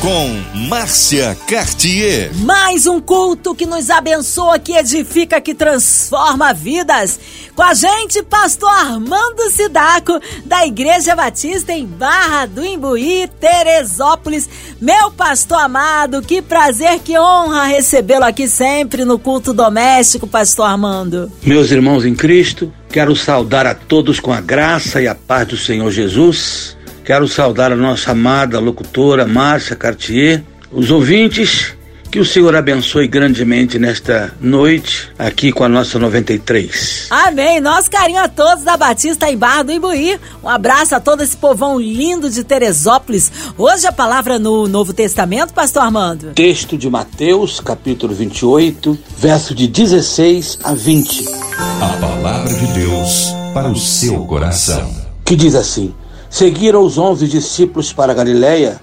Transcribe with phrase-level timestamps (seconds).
[0.00, 0.30] Com
[0.68, 2.30] Márcia Cartier.
[2.36, 7.18] Mais um culto que nos abençoa, que edifica, que transforma vidas.
[7.56, 14.48] Com a gente, pastor Armando Sidaco, da Igreja Batista em Barra do Imbuí, Teresópolis.
[14.80, 21.28] Meu pastor amado, que prazer, que honra recebê-lo aqui sempre no culto doméstico, pastor Armando.
[21.42, 25.56] Meus irmãos em Cristo, quero saudar a todos com a graça e a paz do
[25.56, 26.77] Senhor Jesus.
[27.08, 31.72] Quero saudar a nossa amada locutora Márcia Cartier, os ouvintes,
[32.10, 37.06] que o Senhor abençoe grandemente nesta noite, aqui com a nossa 93.
[37.08, 37.62] Amém.
[37.62, 40.20] Nosso carinho a todos da Batista em Barra do Imbuí.
[40.44, 43.32] Um abraço a todo esse povão lindo de Teresópolis.
[43.56, 46.34] Hoje a palavra no Novo Testamento, pastor Armando.
[46.34, 51.24] Texto de Mateus, capítulo 28, verso de 16 a 20.
[51.56, 54.94] A palavra de Deus para o seu coração.
[55.24, 55.94] Que diz assim:
[56.30, 58.80] Seguiram os onze discípulos para Galiléia,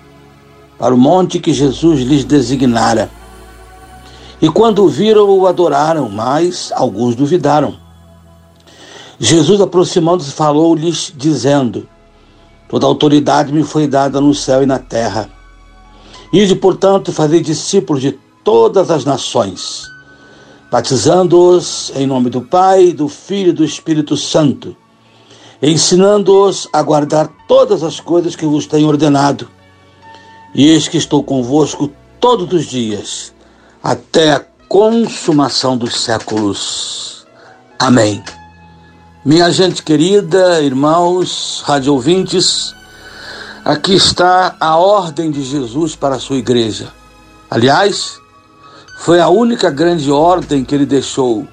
[0.79, 3.09] para o monte que Jesus lhes designara.
[4.41, 7.75] E quando o viram, o adoraram, mas alguns duvidaram.
[9.19, 11.87] Jesus, aproximando-se, falou-lhes, dizendo:
[12.67, 15.29] Toda autoridade me foi dada no céu e na terra.
[16.33, 19.83] Ide, portanto, fazer discípulos de todas as nações,
[20.71, 24.75] batizando-os em nome do Pai, do Filho e do Espírito Santo
[25.71, 29.49] ensinando-os a guardar todas as coisas que vos tenho ordenado.
[30.53, 33.33] E eis que estou convosco todos os dias,
[33.83, 37.25] até a consumação dos séculos.
[37.79, 38.23] Amém.
[39.25, 42.75] Minha gente querida, irmãos, rádio ouvintes,
[43.63, 46.93] aqui está a ordem de Jesus para a sua igreja.
[47.49, 48.19] Aliás,
[48.99, 51.47] foi a única grande ordem que ele deixou.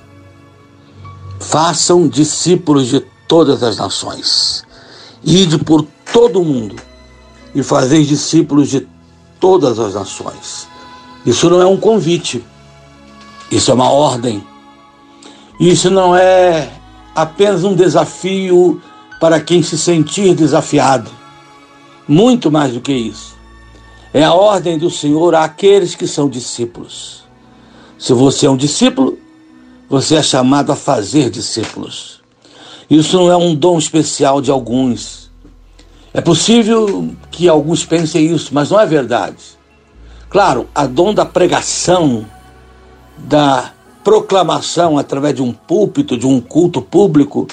[1.40, 4.62] Façam discípulos de todas as nações.
[5.24, 6.76] Ide por todo o mundo
[7.54, 8.86] e fazeis discípulos de
[9.40, 10.68] todas as nações.
[11.24, 12.44] Isso não é um convite,
[13.50, 14.46] isso é uma ordem.
[15.58, 16.70] Isso não é
[17.14, 18.82] apenas um desafio
[19.18, 21.10] para quem se sentir desafiado.
[22.06, 23.34] Muito mais do que isso.
[24.12, 27.24] É a ordem do Senhor àqueles que são discípulos.
[27.98, 29.18] Se você é um discípulo,
[29.88, 32.21] você é chamado a fazer discípulos.
[32.92, 35.30] Isso não é um dom especial de alguns.
[36.12, 39.42] É possível que alguns pensem isso, mas não é verdade.
[40.28, 42.26] Claro, a dom da pregação,
[43.16, 43.72] da
[44.04, 47.48] proclamação através de um púlpito, de um culto público,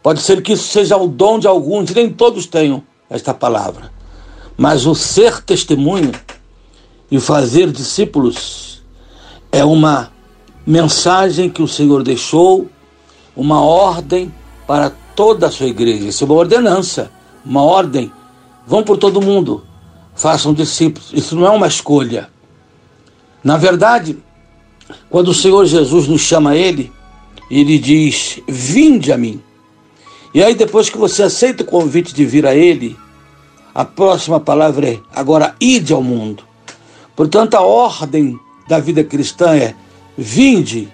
[0.00, 2.80] pode ser que isso seja o dom de alguns, nem todos tenham
[3.10, 3.90] esta palavra.
[4.56, 6.12] Mas o ser testemunho
[7.10, 8.84] e fazer discípulos
[9.50, 10.12] é uma
[10.64, 12.68] mensagem que o Senhor deixou,
[13.34, 14.32] uma ordem
[14.70, 16.06] para toda a sua igreja.
[16.06, 17.10] Isso é uma ordenança,
[17.44, 18.12] uma ordem.
[18.64, 19.64] Vão por todo mundo,
[20.14, 21.10] façam discípulos.
[21.12, 22.30] Isso não é uma escolha.
[23.42, 24.16] Na verdade,
[25.10, 26.92] quando o Senhor Jesus nos chama a Ele,
[27.50, 29.42] Ele diz: Vinde a mim.
[30.32, 32.96] E aí, depois que você aceita o convite de vir a Ele,
[33.74, 36.44] a próxima palavra é: agora ide ao mundo.
[37.16, 38.38] Portanto, a ordem
[38.68, 39.74] da vida cristã é:
[40.16, 40.88] vinde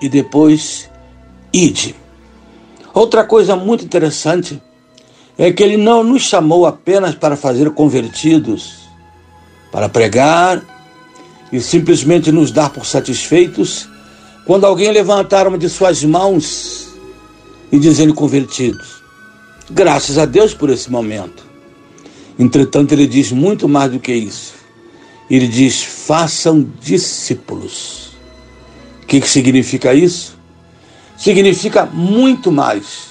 [0.00, 0.88] e depois
[1.52, 1.94] ide.
[2.98, 4.60] Outra coisa muito interessante
[5.38, 8.88] é que ele não nos chamou apenas para fazer convertidos,
[9.70, 10.60] para pregar
[11.52, 13.88] e simplesmente nos dar por satisfeitos
[14.44, 16.88] quando alguém levantar uma de suas mãos
[17.70, 19.00] e dizendo convertidos.
[19.70, 21.46] Graças a Deus por esse momento.
[22.36, 24.54] Entretanto, ele diz muito mais do que isso.
[25.30, 28.16] Ele diz: façam discípulos.
[29.04, 30.37] O que, que significa isso?
[31.18, 33.08] Significa muito mais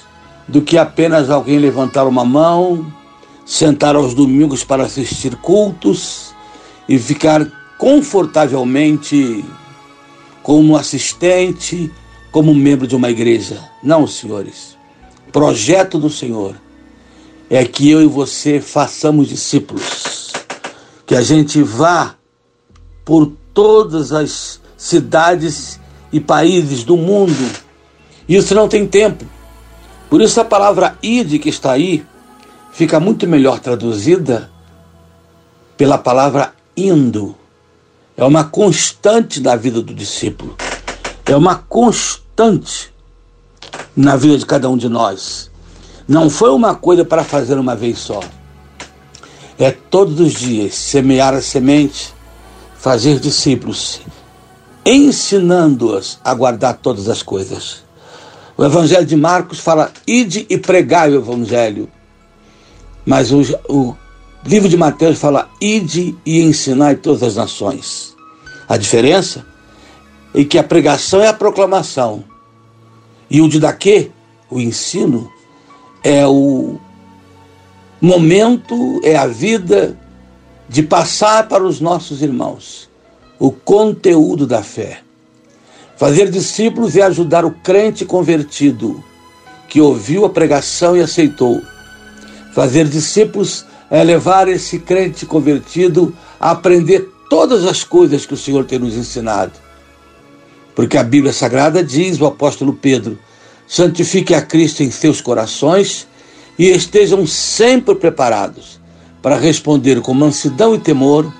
[0.48, 2.90] do que apenas alguém levantar uma mão,
[3.44, 6.34] sentar aos domingos para assistir cultos
[6.88, 7.46] e ficar
[7.76, 9.44] confortavelmente
[10.42, 11.92] como assistente,
[12.32, 13.62] como membro de uma igreja.
[13.82, 14.76] Não, senhores.
[15.30, 16.56] Projeto do Senhor
[17.50, 20.32] é que eu e você façamos discípulos,
[21.06, 22.14] que a gente vá
[23.04, 25.78] por todas as cidades
[26.10, 27.67] e países do mundo
[28.36, 29.24] isso não tem tempo.
[30.10, 32.04] Por isso a palavra ide que está aí
[32.72, 34.50] fica muito melhor traduzida
[35.76, 37.34] pela palavra indo.
[38.16, 40.56] É uma constante na vida do discípulo.
[41.24, 42.92] É uma constante
[43.96, 45.50] na vida de cada um de nós.
[46.06, 48.20] Não foi uma coisa para fazer uma vez só.
[49.58, 52.14] É todos os dias semear a semente,
[52.76, 54.00] fazer discípulos,
[54.86, 57.87] ensinando-as a guardar todas as coisas.
[58.58, 61.88] O Evangelho de Marcos fala: ide e pregai o Evangelho.
[63.06, 63.96] Mas o, o
[64.44, 68.16] livro de Mateus fala: ide e ensinai todas as nações.
[68.68, 69.46] A diferença
[70.34, 72.24] é que a pregação é a proclamação
[73.30, 74.10] e o de daqui,
[74.50, 75.30] o ensino,
[76.02, 76.80] é o
[78.00, 79.96] momento, é a vida
[80.68, 82.90] de passar para os nossos irmãos
[83.38, 85.02] o conteúdo da fé.
[85.98, 89.02] Fazer discípulos é ajudar o crente convertido
[89.68, 91.60] que ouviu a pregação e aceitou.
[92.54, 98.64] Fazer discípulos é levar esse crente convertido a aprender todas as coisas que o Senhor
[98.64, 99.52] tem nos ensinado.
[100.72, 103.18] Porque a Bíblia Sagrada diz, o apóstolo Pedro,
[103.66, 106.06] santifique a Cristo em seus corações
[106.56, 108.78] e estejam sempre preparados
[109.20, 111.30] para responder com mansidão e temor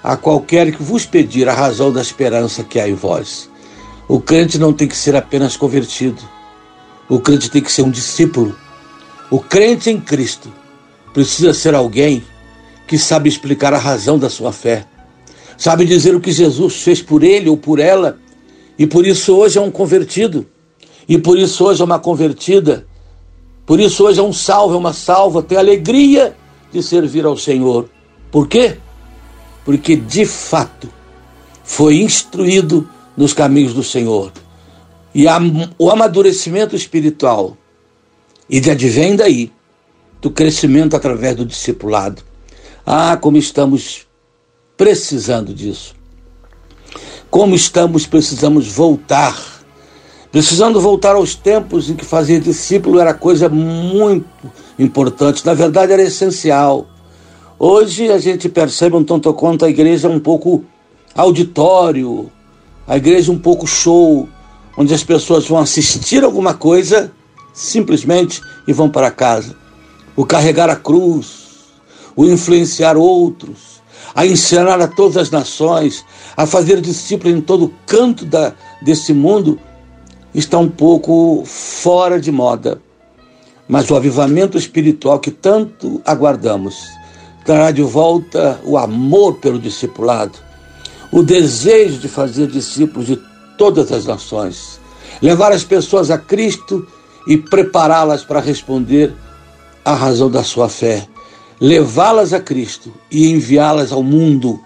[0.00, 3.50] a qualquer que vos pedir a razão da esperança que há em vós.
[4.08, 6.22] O crente não tem que ser apenas convertido.
[7.08, 8.56] O crente tem que ser um discípulo.
[9.30, 10.52] O crente em Cristo
[11.12, 12.22] precisa ser alguém
[12.86, 14.86] que sabe explicar a razão da sua fé,
[15.58, 18.18] sabe dizer o que Jesus fez por ele ou por ela,
[18.78, 20.46] e por isso hoje é um convertido,
[21.08, 22.86] e por isso hoje é uma convertida,
[23.64, 26.36] por isso hoje é um salvo, é uma salva, tem alegria
[26.72, 27.88] de servir ao Senhor.
[28.30, 28.76] Por quê?
[29.64, 30.88] Porque de fato
[31.64, 34.32] foi instruído nos caminhos do Senhor.
[35.14, 35.38] E a,
[35.78, 37.56] o amadurecimento espiritual,
[38.48, 39.50] e de advém daí,
[40.20, 42.22] do crescimento através do discipulado.
[42.84, 44.06] Ah, como estamos
[44.76, 45.94] precisando disso.
[47.30, 49.36] Como estamos, precisamos voltar.
[50.30, 54.26] Precisando voltar aos tempos em que fazer discípulo era coisa muito
[54.78, 56.86] importante, na verdade era essencial.
[57.58, 60.64] Hoje a gente percebe um tanto quanto a igreja é um pouco
[61.14, 62.30] auditório,
[62.86, 64.28] a igreja é um pouco show,
[64.76, 67.12] onde as pessoas vão assistir alguma coisa
[67.52, 69.56] simplesmente e vão para casa.
[70.14, 71.46] O carregar a cruz,
[72.14, 73.82] o influenciar outros,
[74.14, 76.04] a ensinar a todas as nações,
[76.36, 79.58] a fazer discípulos em todo canto da, desse mundo,
[80.34, 82.80] está um pouco fora de moda.
[83.68, 86.76] Mas o avivamento espiritual que tanto aguardamos
[87.44, 90.38] trará de volta o amor pelo discipulado,
[91.10, 93.20] o desejo de fazer discípulos de
[93.56, 94.80] todas as nações,
[95.22, 96.86] levar as pessoas a Cristo
[97.26, 99.14] e prepará-las para responder
[99.84, 101.06] à razão da sua fé,
[101.60, 104.60] levá-las a Cristo e enviá-las ao mundo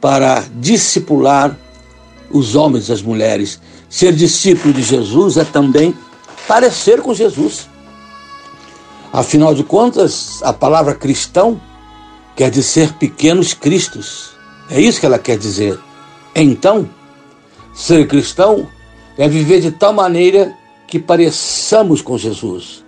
[0.00, 1.56] para discipular
[2.30, 3.60] os homens e as mulheres.
[3.88, 5.94] Ser discípulo de Jesus é também
[6.46, 7.68] parecer com Jesus.
[9.12, 11.60] Afinal de contas, a palavra cristão
[12.36, 14.30] quer dizer pequenos cristos.
[14.70, 15.78] É isso que ela quer dizer.
[16.34, 16.88] Então,
[17.74, 18.68] ser cristão
[19.18, 20.54] é viver de tal maneira
[20.86, 22.84] que pareçamos com Jesus.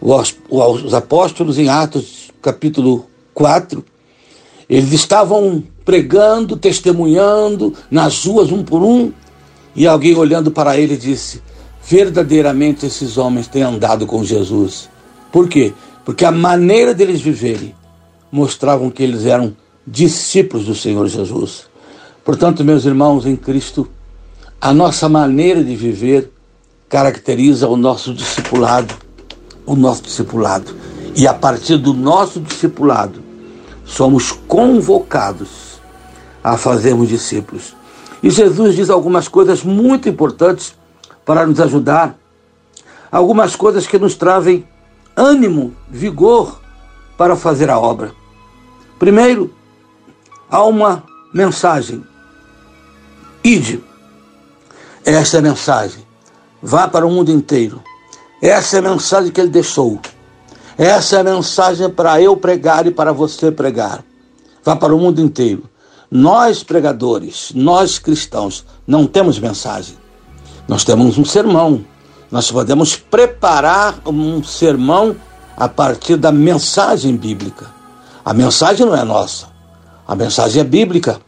[0.00, 3.84] Os apóstolos, em Atos capítulo 4,
[4.68, 9.12] eles estavam pregando, testemunhando nas ruas um por um,
[9.76, 11.42] e alguém olhando para ele disse:
[11.84, 14.88] Verdadeiramente esses homens têm andado com Jesus.
[15.30, 15.72] Por quê?
[16.04, 17.74] Porque a maneira deles viverem
[18.30, 19.54] mostravam que eles eram
[19.86, 21.66] discípulos do Senhor Jesus.
[22.24, 23.88] Portanto, meus irmãos em Cristo,
[24.60, 26.30] a nossa maneira de viver
[26.88, 28.94] caracteriza o nosso discipulado,
[29.66, 30.74] o nosso discipulado.
[31.16, 33.22] E a partir do nosso discipulado,
[33.84, 35.80] somos convocados
[36.42, 37.74] a fazermos discípulos.
[38.22, 40.74] E Jesus diz algumas coisas muito importantes
[41.24, 42.16] para nos ajudar,
[43.10, 44.64] algumas coisas que nos trazem
[45.16, 46.60] ânimo, vigor
[47.16, 48.12] para fazer a obra.
[48.98, 49.52] Primeiro,
[50.52, 52.04] há uma mensagem.
[53.42, 53.82] Ide.
[55.04, 56.06] Essa é a mensagem.
[56.62, 57.82] Vá para o mundo inteiro.
[58.40, 59.98] Essa é a mensagem que ele deixou.
[60.76, 64.04] Essa é a mensagem para eu pregar e para você pregar.
[64.62, 65.64] Vá para o mundo inteiro.
[66.10, 69.96] Nós, pregadores, nós cristãos, não temos mensagem.
[70.68, 71.82] Nós temos um sermão.
[72.30, 75.16] Nós podemos preparar um sermão
[75.56, 77.66] a partir da mensagem bíblica.
[78.24, 79.51] A mensagem não é nossa.
[80.12, 81.22] A mensagem é bíblica.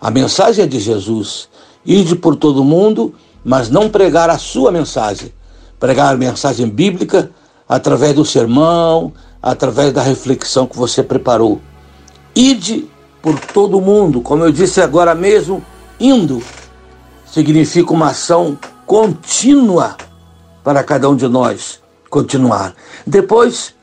[0.00, 1.48] A mensagem é de Jesus.
[1.84, 3.12] Ide por todo mundo,
[3.44, 5.34] mas não pregar a sua mensagem.
[5.80, 7.32] Pregar a mensagem bíblica
[7.68, 11.60] através do sermão, através da reflexão que você preparou.
[12.32, 12.88] Ide
[13.20, 15.60] por todo mundo, como eu disse agora mesmo,
[15.98, 16.40] indo
[17.26, 19.96] significa uma ação contínua
[20.62, 22.72] para cada um de nós continuar.
[23.04, 23.74] Depois,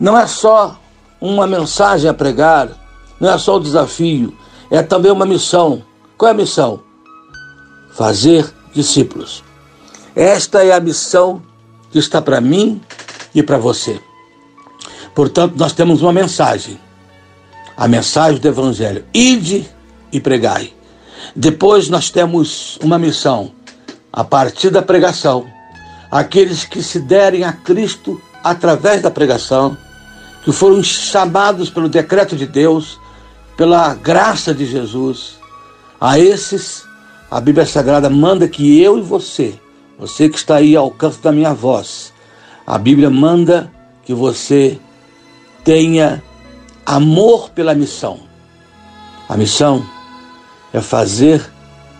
[0.00, 0.80] não é só
[1.20, 2.87] uma mensagem a pregar,
[3.20, 4.36] não é só o desafio,
[4.70, 5.82] é também uma missão.
[6.16, 6.82] Qual é a missão?
[7.98, 9.42] fazer discípulos.
[10.14, 11.42] Esta é a missão
[11.90, 12.80] que está para mim
[13.34, 14.00] e para você.
[15.16, 16.78] Portanto, nós temos uma mensagem.
[17.76, 19.04] A mensagem do Evangelho.
[19.12, 19.68] Ide
[20.12, 20.72] e pregai.
[21.34, 23.50] Depois nós temos uma missão.
[24.12, 25.44] A partir da pregação,
[26.08, 29.76] aqueles que se derem a Cristo através da pregação,
[30.44, 33.00] que foram chamados pelo decreto de Deus,
[33.58, 35.36] pela graça de Jesus,
[36.00, 36.86] a esses
[37.28, 39.58] a Bíblia Sagrada manda que eu e você,
[39.98, 42.12] você que está aí ao alcance da minha voz,
[42.64, 43.70] a Bíblia manda
[44.04, 44.78] que você
[45.64, 46.22] tenha
[46.86, 48.20] amor pela missão.
[49.28, 49.84] A missão
[50.72, 51.44] é fazer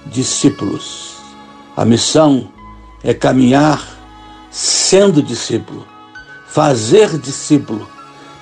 [0.07, 1.17] discípulos.
[1.77, 2.53] A missão
[3.03, 3.85] é caminhar
[4.49, 5.85] sendo discípulo.
[6.47, 7.87] Fazer discípulo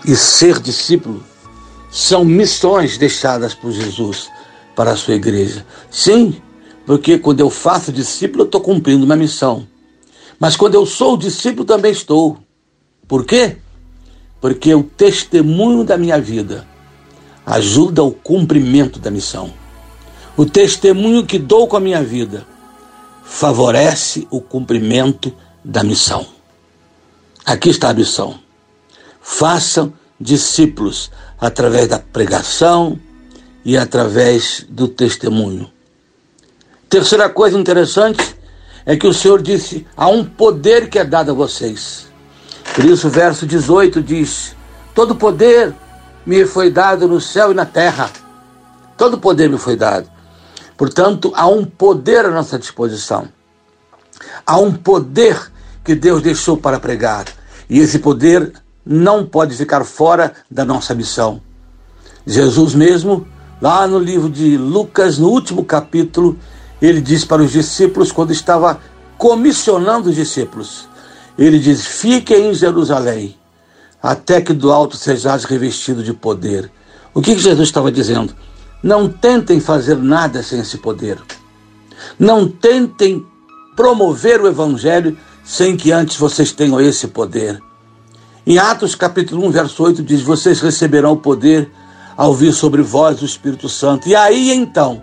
[0.04, 1.24] e ser discípulo
[1.96, 4.30] são missões deixadas por Jesus
[4.74, 5.64] para a sua igreja.
[5.90, 6.36] Sim,
[6.84, 9.66] porque quando eu faço discípulo, eu estou cumprindo uma missão.
[10.38, 12.36] Mas quando eu sou discípulo, também estou.
[13.08, 13.56] Por quê?
[14.42, 16.68] Porque o testemunho da minha vida
[17.46, 19.50] ajuda o cumprimento da missão.
[20.36, 22.46] O testemunho que dou com a minha vida
[23.24, 25.34] favorece o cumprimento
[25.64, 26.26] da missão.
[27.42, 28.38] Aqui está a missão.
[29.18, 32.98] Façam discípulos através da pregação
[33.64, 35.70] e através do testemunho.
[36.88, 38.36] Terceira coisa interessante
[38.84, 42.06] é que o Senhor disse: há um poder que é dado a vocês.
[42.74, 44.54] Por isso, o verso 18 diz:
[44.94, 45.74] Todo poder
[46.24, 48.10] me foi dado no céu e na terra.
[48.96, 50.08] Todo poder me foi dado.
[50.76, 53.28] Portanto, há um poder à nossa disposição.
[54.46, 55.50] Há um poder
[55.84, 57.26] que Deus deixou para pregar.
[57.68, 58.52] E esse poder
[58.86, 61.42] não pode ficar fora da nossa missão.
[62.24, 63.26] Jesus mesmo,
[63.60, 66.38] lá no livro de Lucas, no último capítulo,
[66.80, 68.80] ele diz para os discípulos, quando estava
[69.18, 70.88] comissionando os discípulos,
[71.36, 73.36] ele diz: Fiquem em Jerusalém,
[74.00, 76.70] até que do alto sejais revestido de poder.
[77.12, 78.34] O que Jesus estava dizendo?
[78.82, 81.18] Não tentem fazer nada sem esse poder.
[82.18, 83.26] Não tentem
[83.74, 87.60] promover o evangelho sem que antes vocês tenham esse poder.
[88.46, 91.68] Em Atos capítulo 1, verso 8 diz: "Vocês receberão o poder
[92.16, 94.08] ao vir sobre vós o Espírito Santo".
[94.08, 95.02] E aí então,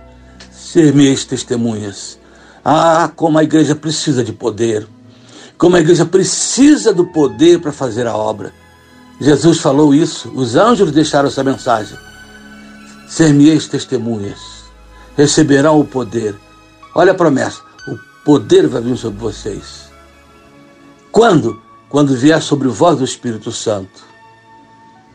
[0.52, 2.18] ser meus testemunhas.
[2.64, 4.88] Ah, como a igreja precisa de poder.
[5.58, 8.54] Como a igreja precisa do poder para fazer a obra.
[9.20, 11.98] Jesus falou isso, os anjos deixaram essa mensagem
[13.14, 14.40] ser-me-eis testemunhas,
[15.16, 16.36] receberão o poder.
[16.96, 19.92] Olha a promessa: o poder vai vir sobre vocês.
[21.12, 21.62] Quando?
[21.94, 24.04] Quando vier sobre vós o Espírito Santo.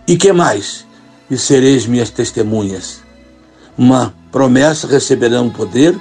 [0.07, 0.87] E que mais?
[1.29, 3.03] E sereis minhas testemunhas.
[3.77, 5.99] Uma promessa, receberão poder.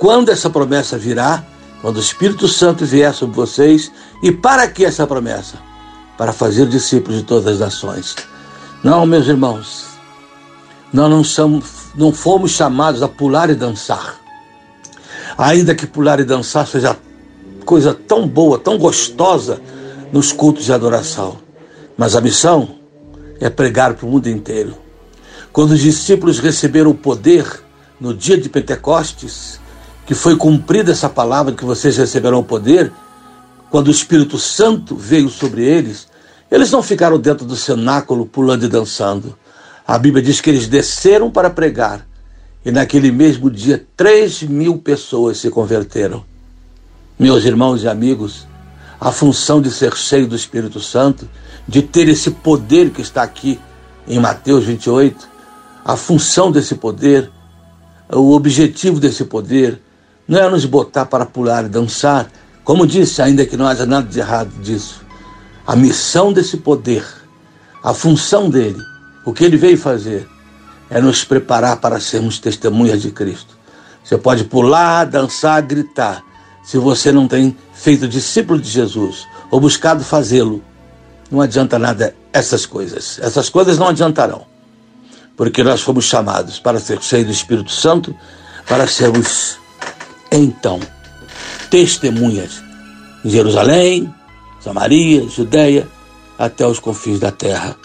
[0.00, 1.44] Quando essa promessa virá,
[1.80, 5.58] quando o Espírito Santo vier sobre vocês, e para que essa promessa?
[6.18, 8.16] Para fazer discípulos de todas as nações.
[8.82, 9.90] Não, meus irmãos,
[10.92, 11.64] nós não, somos,
[11.94, 14.16] não fomos chamados a pular e dançar.
[15.38, 16.96] Ainda que pular e dançar seja
[17.64, 19.62] coisa tão boa, tão gostosa
[20.12, 21.38] nos cultos de adoração.
[21.96, 22.76] Mas a missão
[23.40, 24.74] é pregar para o mundo inteiro.
[25.52, 27.46] Quando os discípulos receberam o poder
[28.00, 29.60] no dia de Pentecostes,
[30.06, 32.92] que foi cumprida essa palavra que vocês receberão o poder,
[33.70, 36.08] quando o Espírito Santo veio sobre eles,
[36.50, 39.36] eles não ficaram dentro do cenáculo pulando e dançando.
[39.86, 42.06] A Bíblia diz que eles desceram para pregar
[42.64, 46.24] e naquele mesmo dia três mil pessoas se converteram.
[47.18, 48.46] Meus irmãos e amigos,
[49.00, 51.28] a função de ser cheio do Espírito Santo,
[51.66, 53.58] de ter esse poder que está aqui
[54.06, 55.28] em Mateus 28,
[55.84, 57.30] a função desse poder,
[58.12, 59.80] o objetivo desse poder,
[60.28, 62.28] não é nos botar para pular e dançar,
[62.62, 65.00] como disse, ainda que não haja nada de errado disso.
[65.66, 67.04] A missão desse poder,
[67.82, 68.80] a função dele,
[69.24, 70.28] o que ele veio fazer
[70.90, 73.56] é nos preparar para sermos testemunhas de Cristo.
[74.04, 76.22] Você pode pular, dançar, gritar.
[76.62, 80.62] Se você não tem feito discípulo de Jesus ou buscado fazê-lo,
[81.30, 83.18] não adianta nada essas coisas.
[83.22, 84.46] Essas coisas não adiantarão.
[85.36, 88.14] Porque nós fomos chamados para ser cheios do Espírito Santo,
[88.68, 89.58] para sermos,
[90.30, 90.80] então,
[91.70, 92.62] testemunhas
[93.24, 94.12] em Jerusalém,
[94.60, 95.88] Samaria, Judéia,
[96.38, 97.76] até os confins da terra.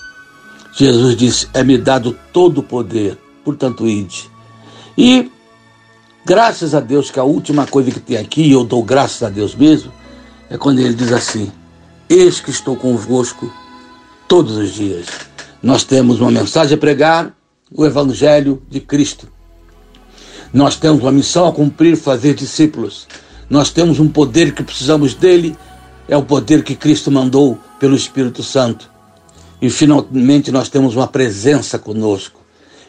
[0.74, 4.30] Jesus disse: É-me dado todo o poder, portanto, ide.
[4.98, 5.32] E
[6.26, 9.30] graças a Deus, que a última coisa que tem aqui, e eu dou graças a
[9.30, 9.94] Deus mesmo,
[10.50, 11.52] é quando ele diz assim:
[12.10, 13.52] Eis que estou convosco
[14.28, 15.06] todos os dias.
[15.62, 17.36] Nós temos uma mensagem a pregar,
[17.72, 19.28] o Evangelho de Cristo.
[20.54, 23.08] Nós temos uma missão a cumprir, fazer discípulos.
[23.50, 25.56] Nós temos um poder que precisamos dele,
[26.08, 28.90] é o poder que Cristo mandou pelo Espírito Santo.
[29.62, 32.40] E finalmente nós temos uma presença conosco.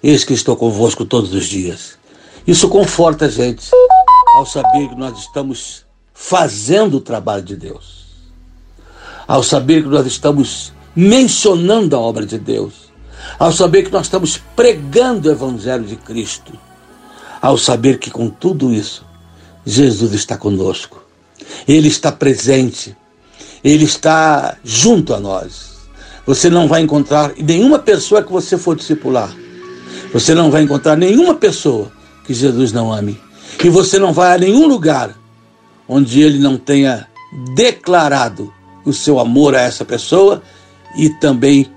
[0.03, 1.97] Eis que estou convosco todos os dias.
[2.47, 3.71] Isso conforta a gente
[4.37, 5.85] ao saber que nós estamos
[6.15, 8.07] fazendo o trabalho de Deus.
[9.27, 12.93] Ao saber que nós estamos mencionando a obra de Deus.
[13.37, 16.53] Ao saber que nós estamos pregando o Evangelho de Cristo.
[17.43, 19.05] Ao saber que com tudo isso,
[19.65, 21.03] Jesus está conosco.
[21.67, 22.97] Ele está presente.
[23.65, 25.77] Ele está junto a nós.
[26.25, 29.35] Você não vai encontrar nenhuma pessoa que você for discipular.
[30.13, 31.96] Você não vai encontrar nenhuma pessoa
[32.27, 33.19] que Jesus não ame.
[33.63, 35.17] E você não vai a nenhum lugar
[35.89, 37.07] onde ele não tenha
[37.55, 38.53] declarado
[38.85, 40.43] o seu amor a essa pessoa
[40.97, 41.71] e também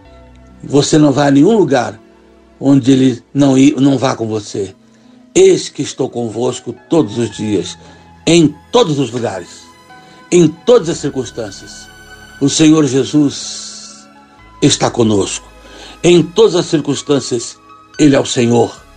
[0.64, 2.00] você não vai a nenhum lugar
[2.60, 4.76] onde ele não, não vá com você.
[5.34, 7.78] Eis que estou convosco todos os dias,
[8.26, 9.62] em todos os lugares,
[10.32, 11.88] em todas as circunstâncias.
[12.42, 14.08] O Senhor Jesus
[14.62, 15.48] está conosco.
[16.04, 17.58] Em todas as circunstâncias,
[17.98, 18.89] Ele é o Senhor.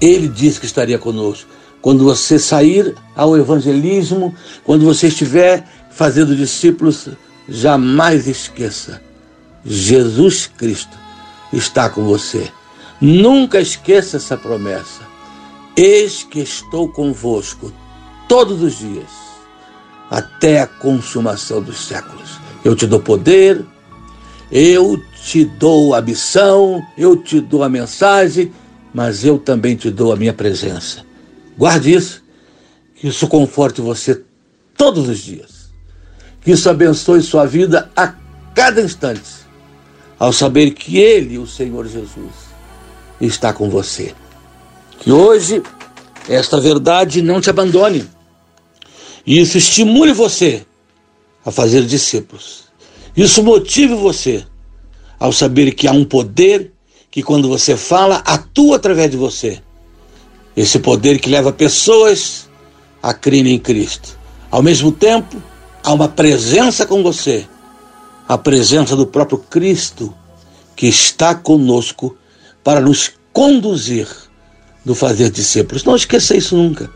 [0.00, 1.48] Ele disse que estaria conosco.
[1.80, 7.08] Quando você sair ao evangelismo, quando você estiver fazendo discípulos,
[7.48, 9.02] jamais esqueça:
[9.64, 10.96] Jesus Cristo
[11.52, 12.50] está com você.
[13.00, 15.02] Nunca esqueça essa promessa.
[15.76, 17.72] Eis que estou convosco
[18.28, 19.10] todos os dias,
[20.10, 22.38] até a consumação dos séculos.
[22.64, 23.64] Eu te dou poder,
[24.50, 28.52] eu te dou a missão, eu te dou a mensagem,
[28.92, 31.04] mas eu também te dou a minha presença.
[31.56, 32.22] Guarde isso,
[32.94, 34.22] que isso conforte você
[34.76, 35.70] todos os dias.
[36.40, 38.14] Que isso abençoe sua vida a
[38.54, 39.30] cada instante,
[40.18, 42.32] ao saber que Ele, o Senhor Jesus,
[43.20, 44.14] está com você.
[45.00, 45.62] Que hoje
[46.28, 48.08] esta verdade não te abandone.
[49.26, 50.64] E isso estimule você
[51.44, 52.64] a fazer discípulos.
[53.16, 54.44] Isso motive você
[55.18, 56.72] ao saber que há um poder
[57.18, 59.60] que, quando você fala, atua através de você
[60.56, 62.48] esse poder que leva pessoas
[63.02, 64.16] a crerem em Cristo.
[64.52, 65.42] Ao mesmo tempo,
[65.82, 67.44] há uma presença com você,
[68.28, 70.14] a presença do próprio Cristo
[70.76, 72.16] que está conosco
[72.62, 74.06] para nos conduzir
[74.84, 75.82] no fazer discípulos.
[75.82, 76.88] Não esqueça isso nunca.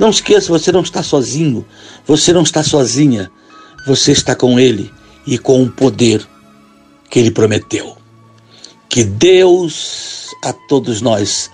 [0.00, 1.64] Não esqueça, você não está sozinho,
[2.04, 3.30] você não está sozinha,
[3.86, 4.92] você está com Ele
[5.24, 6.26] e com o poder
[7.08, 7.99] que Ele prometeu.
[8.90, 11.48] Que Deus a todos nós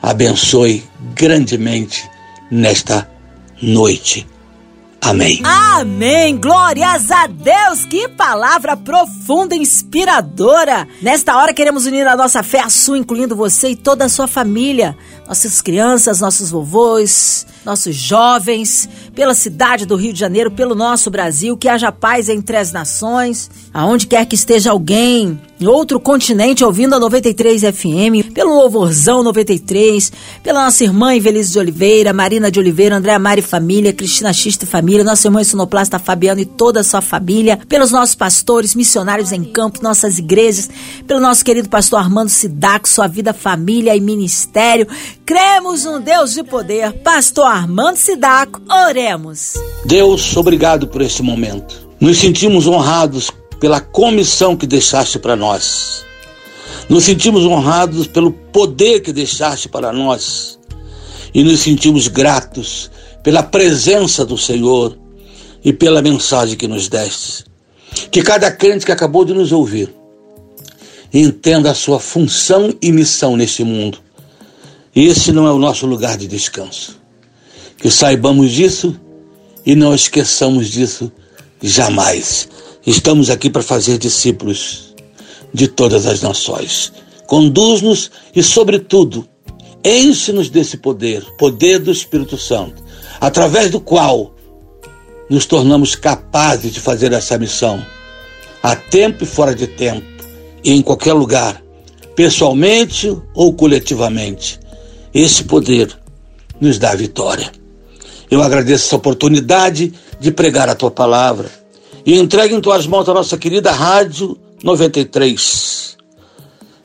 [0.00, 0.82] abençoe
[1.14, 2.08] grandemente
[2.50, 3.06] nesta
[3.60, 4.26] noite.
[4.98, 5.40] Amém.
[5.44, 6.38] Amém.
[6.38, 7.84] Glórias a Deus.
[7.84, 10.88] Que palavra profunda e inspiradora.
[11.02, 14.26] Nesta hora queremos unir a nossa fé à sua, incluindo você e toda a sua
[14.26, 14.96] família,
[15.26, 21.56] nossas crianças, nossos vovôs, nossos jovens, pela cidade do Rio de Janeiro, pelo nosso Brasil,
[21.56, 26.94] que haja paz entre as nações, aonde quer que esteja alguém em outro continente ouvindo
[26.94, 32.96] a 93 FM, pelo Louvorzão 93, pela nossa irmã Invelise de Oliveira, Marina de Oliveira,
[32.96, 37.00] Andréa Mari Família, Cristina Xista e Família, nossa irmã Sonoplasta Fabiano e toda a sua
[37.00, 40.70] família, pelos nossos pastores, missionários em campo, nossas igrejas,
[41.08, 44.86] pelo nosso querido pastor Armando Sidaco, sua vida, família e ministério.
[45.26, 46.92] Cremos um Deus de poder.
[47.02, 49.54] Pastor Armando Sidaco, oremos.
[49.84, 51.88] Deus, obrigado por esse momento.
[51.98, 56.04] Nos sentimos honrados pela comissão que deixaste para nós.
[56.88, 60.58] Nos sentimos honrados pelo poder que deixaste para nós.
[61.34, 62.90] E nos sentimos gratos
[63.22, 64.96] pela presença do Senhor
[65.64, 67.44] e pela mensagem que nos deste.
[68.10, 69.94] Que cada crente que acabou de nos ouvir
[71.12, 73.98] entenda a sua função e missão neste mundo.
[74.94, 76.97] Esse não é o nosso lugar de descanso.
[77.78, 78.98] Que saibamos disso
[79.64, 81.12] e não esqueçamos disso
[81.62, 82.48] jamais.
[82.86, 84.94] Estamos aqui para fazer discípulos
[85.52, 86.92] de todas as nações.
[87.26, 89.28] Conduz-nos e, sobretudo,
[89.84, 92.82] enche-nos desse poder, poder do Espírito Santo,
[93.20, 94.34] através do qual
[95.30, 97.84] nos tornamos capazes de fazer essa missão,
[98.62, 100.06] a tempo e fora de tempo,
[100.64, 101.62] e em qualquer lugar,
[102.16, 104.58] pessoalmente ou coletivamente.
[105.14, 105.96] Esse poder
[106.60, 107.57] nos dá vitória.
[108.30, 111.50] Eu agradeço essa oportunidade de pregar a tua palavra
[112.04, 115.96] e entregue em tuas mãos a nossa querida Rádio 93,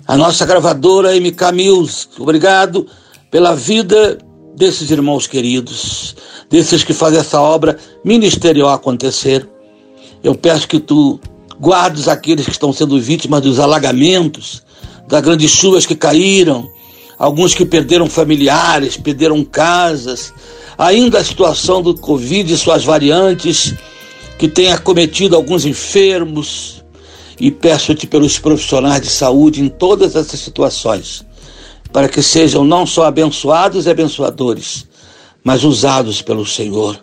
[0.07, 2.21] a nossa gravadora MK Music.
[2.21, 2.87] Obrigado
[3.29, 4.17] pela vida
[4.55, 6.15] desses irmãos queridos,
[6.49, 9.47] desses que fazem essa obra ministerial acontecer.
[10.23, 11.19] Eu peço que tu
[11.59, 14.63] guardes aqueles que estão sendo vítimas dos alagamentos,
[15.07, 16.69] das grandes chuvas que caíram,
[17.23, 20.33] alguns que perderam familiares, perderam casas,
[20.77, 23.73] ainda a situação do Covid e suas variantes,
[24.37, 26.83] que tem acometido alguns enfermos,
[27.39, 31.25] e peço-te pelos profissionais de saúde em todas essas situações,
[31.93, 34.85] para que sejam não só abençoados e abençoadores,
[35.41, 37.01] mas usados pelo Senhor.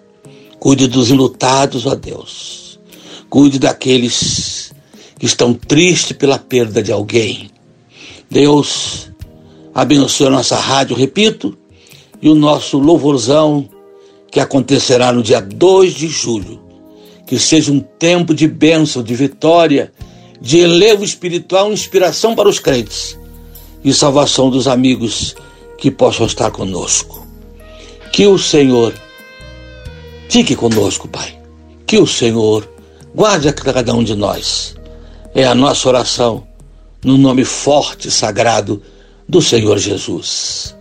[0.58, 2.78] Cuide dos enlutados, ó Deus.
[3.30, 4.70] Cuide daqueles
[5.18, 7.50] que estão tristes pela perda de alguém.
[8.30, 9.09] Deus,
[9.74, 11.56] abençoe a nossa rádio, repito,
[12.20, 13.68] e o nosso louvorzão
[14.30, 16.60] que acontecerá no dia 2 de julho.
[17.26, 19.92] Que seja um tempo de bênção, de vitória,
[20.40, 23.18] de elevo espiritual, inspiração para os crentes
[23.84, 25.34] e salvação dos amigos
[25.78, 27.26] que possam estar conosco.
[28.12, 28.92] Que o Senhor
[30.28, 31.38] fique conosco, Pai.
[31.86, 32.68] Que o Senhor
[33.14, 34.76] guarde a cada um de nós.
[35.34, 36.46] É a nossa oração
[37.04, 38.82] no nome forte e sagrado
[39.30, 40.74] do Senhor Jesus.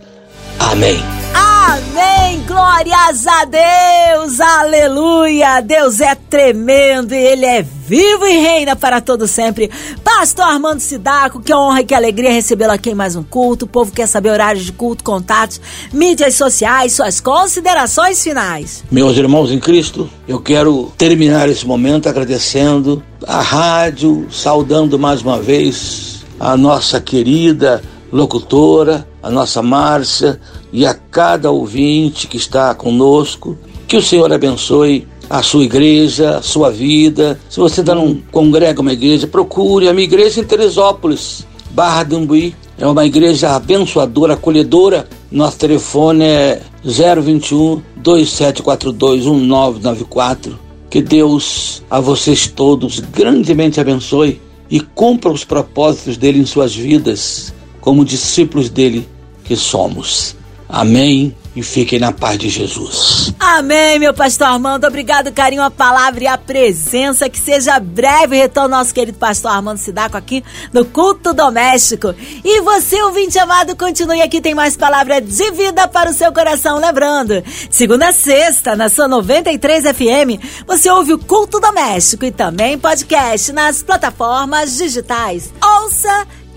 [0.58, 1.00] Amém.
[1.32, 2.42] Amém.
[2.44, 4.40] Glórias a Deus.
[4.40, 5.60] Aleluia.
[5.60, 9.70] Deus é tremendo e ele é vivo e reina para todo sempre.
[10.02, 13.66] Pastor Armando Sidaco, que honra e que alegria recebê-lo aqui em mais um culto.
[13.66, 15.60] O povo quer saber horários de culto, contatos,
[15.92, 18.82] mídias sociais, suas considerações finais.
[18.90, 25.40] Meus irmãos em Cristo, eu quero terminar esse momento agradecendo a rádio, saudando mais uma
[25.40, 27.80] vez a nossa querida
[28.12, 30.40] locutora, a nossa Márcia
[30.72, 33.56] e a cada ouvinte que está conosco.
[33.86, 37.38] Que o Senhor abençoe a sua igreja, a sua vida.
[37.48, 42.16] Se você ainda não congrega uma igreja, procure a minha igreja em Teresópolis, Barra do
[42.16, 42.54] Umbuí.
[42.76, 45.06] É uma igreja abençoadora, acolhedora.
[45.30, 50.58] Nosso telefone é 021 2742 1994.
[50.88, 57.52] Que Deus a vocês todos grandemente abençoe e cumpra os propósitos dele em suas vidas
[57.80, 59.08] como discípulos dele
[59.44, 60.36] que somos.
[60.68, 61.34] Amém.
[61.54, 63.34] E fiquem na paz de Jesus.
[63.40, 64.86] Amém, meu pastor Armando.
[64.86, 67.28] Obrigado, carinho, a palavra e a presença.
[67.28, 72.14] Que seja breve o retorno nosso querido pastor Armando Sidaco aqui no Culto Doméstico.
[72.44, 76.78] E você, ouvinte amado, continue aqui, tem mais palavra de vida para o seu coração.
[76.78, 82.78] Lembrando, segunda a sexta, na sua 93 FM, você ouve o Culto Doméstico e também
[82.78, 85.52] podcast nas plataformas digitais.
[85.60, 86.28] Ouça